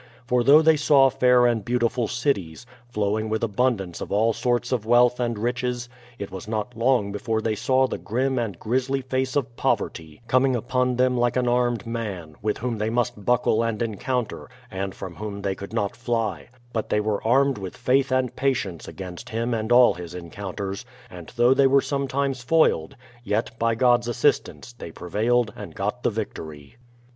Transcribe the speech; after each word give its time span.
For 0.25 0.43
though 0.43 0.63
they 0.63 0.77
saw 0.77 1.11
fair 1.11 1.45
and 1.45 1.63
beautiful 1.63 2.07
cities, 2.07 2.65
flowing 2.89 3.29
with 3.29 3.43
abundance 3.43 4.01
of 4.01 4.11
all 4.11 4.33
sorts 4.33 4.71
of 4.71 4.83
wealth 4.83 5.19
and 5.19 5.37
riches, 5.37 5.89
it 6.17 6.31
was 6.31 6.47
not 6.47 6.75
long 6.75 7.11
before 7.11 7.39
they 7.39 7.53
saw 7.53 7.85
the 7.85 7.99
grim 7.99 8.39
and 8.39 8.57
grisly 8.57 9.01
face 9.03 9.35
of 9.35 9.55
poverty 9.55 10.19
coming 10.27 10.55
upon 10.55 10.95
them 10.95 11.15
like 11.15 11.35
an 11.37 11.47
armed 11.47 11.85
man, 11.85 12.35
with 12.41 12.57
whom 12.57 12.79
they 12.79 12.89
must 12.89 13.23
buckle 13.23 13.61
and 13.63 13.83
encounter, 13.83 14.49
and 14.71 14.95
from 14.95 15.17
whom 15.17 15.43
they 15.43 15.53
could 15.53 15.71
not 15.71 15.95
fly; 15.95 16.47
but 16.73 16.89
they 16.89 16.99
were 16.99 17.21
armed 17.23 17.59
with 17.59 17.77
faith 17.77 18.11
and 18.11 18.35
patience 18.35 18.87
against 18.87 19.29
him 19.29 19.53
and 19.53 19.71
all 19.71 19.93
his 19.93 20.15
encounters; 20.15 20.83
and 21.11 21.31
though 21.35 21.53
they 21.53 21.67
were 21.67 21.79
sometimes 21.79 22.41
foiled, 22.41 22.95
yet, 23.23 23.51
by 23.59 23.75
God's 23.75 24.07
assist 24.07 24.49
ance, 24.49 24.73
they 24.73 24.89
prevailed 24.91 25.53
and 25.55 25.75
got 25.75 26.01
the 26.01 26.09
victory. 26.09 26.77